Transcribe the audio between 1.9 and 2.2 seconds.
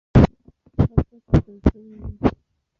وي.